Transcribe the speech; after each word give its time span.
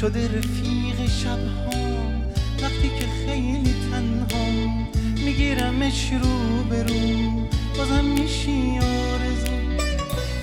شده 0.00 0.28
رفیق 0.38 1.10
شبهام 1.22 2.22
وقتی 2.62 2.90
که 2.98 3.06
خیلی 3.26 3.74
تنهام 3.90 4.88
میگیرمش 5.24 6.10
رو 6.22 6.62
به 6.70 6.82
رو. 6.82 7.30
بازم 7.78 8.04
میشی 8.04 8.78
آرزو. 8.78 9.52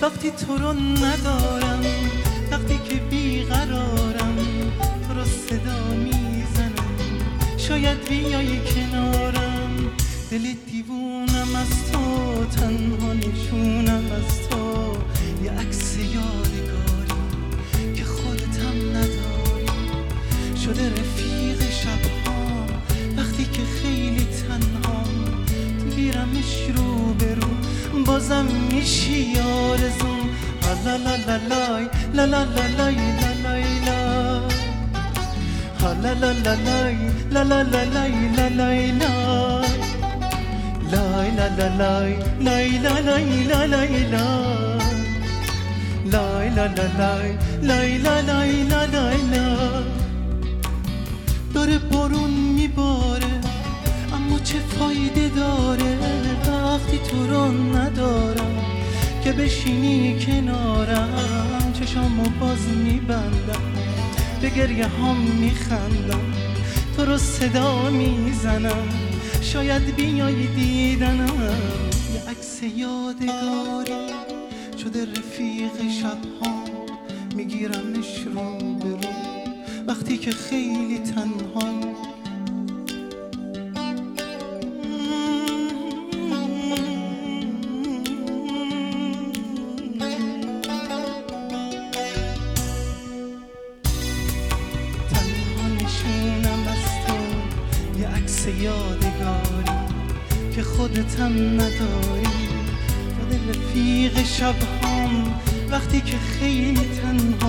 وقتی 0.02 0.32
تو 0.32 0.58
رو 0.58 0.73
ندارم. 0.73 1.84
وقتی 2.52 2.80
که 2.90 2.96
بیقرارم. 2.96 4.36
تو 5.08 5.14
رو 5.14 5.26
صدا 5.26 5.88
می‌زنم. 5.94 6.98
شاید 7.58 8.09
بیای 8.09 8.59
کنارم. 8.59 9.92
دل 10.31 10.53
دیوونم 10.72 11.55
از 11.55 11.92
تو. 11.92 12.27
شده 20.67 20.89
رفیق 20.89 21.71
شبهام 21.71 22.67
وقتی 23.17 23.45
که 23.45 23.62
خیلی 23.81 24.27
تنهام 24.48 25.45
تو 25.80 25.95
گیرمش 25.95 26.70
رو 26.75 27.13
به 27.13 27.35
رو 27.35 28.03
بازم 28.03 28.45
میشی 28.72 29.39
آرزوم 29.39 30.30
لا 30.63 30.73
لا 30.84 31.16
لا 31.27 31.38
لا 32.13 32.25
لا 32.25 32.44
لا 32.44 32.66
لای 32.77 32.95
لا 32.95 33.31
لای 33.44 33.80
لا 33.85 34.41
ها 35.81 35.94
لا 36.03 36.13
لا 36.13 36.31
لا 36.31 36.53
لای 36.53 36.97
لا 37.31 37.44
لا 37.44 37.61
لا 37.61 37.83
لای 37.83 38.16
لا 38.38 38.47
لای 38.47 38.92
لا 38.92 39.14
لای 40.92 41.31
لا 41.31 41.47
لا 41.58 41.67
لای 41.77 42.16
لای 42.39 42.77
لا 42.77 42.99
لای 42.99 43.44
لا 43.44 43.66
لای 43.66 44.03
لا 44.11 44.25
لای 46.11 46.49
لا 46.49 46.66
لا 46.66 46.88
لای 46.99 47.31
لای 47.61 47.97
لا 47.97 48.20
لای 48.20 48.64
لا 48.64 48.86
لای 48.86 49.22
لا 49.31 49.47
داره 51.58 51.77
بارون 51.80 52.30
میباره 52.30 53.41
اما 54.13 54.39
چه 54.39 54.59
فایده 54.59 55.30
داره؟ 55.30 55.97
وقتی 56.47 56.97
تو 56.97 57.27
رو 57.27 57.52
ندارم 57.52 58.66
که 59.23 59.31
بشینی 59.31 60.19
کنارم 60.25 61.73
چشامو 61.80 62.23
باز 62.39 62.67
میبندم 62.67 63.73
به 64.41 64.49
گریه 64.49 64.86
هم 64.88 65.16
میخندم 65.16 66.33
تو 66.95 67.05
رو 67.05 67.17
صدا 67.17 67.89
می‌زنم 67.89 68.88
شاید 69.42 69.95
بیای 69.95 70.47
دیدنم 70.47 71.42
یه 72.14 72.30
عکس 72.30 72.61
یادگاری 72.77 74.14
شده 74.83 75.05
رفیق 75.05 75.92
شبها 76.02 76.64
میگیرمش 77.36 78.23
رو 78.25 78.75
به 78.80 78.89
رو 78.89 79.36
وقتی 79.88 80.17
که 80.17 80.31
خیلی 80.31 80.99
تنها 80.99 81.61
تنها 95.09 95.67
نشونم 95.75 96.67
از 96.67 97.08
تو 97.08 97.99
یه 97.99 98.08
عکس 98.08 98.47
یادگاری 98.47 99.71
که 100.55 100.63
خودتم 100.63 101.33
نداری. 101.33 102.27
شده 103.27 103.49
رفیق 103.49 104.23
شبهام 104.23 105.39
وقتی 105.71 106.02
که 106.02 106.17
خیلی 106.17 106.89
تنهام 107.02 107.46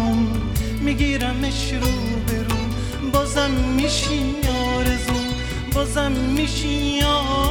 میشی 6.09 7.03
آرزو 7.03 7.47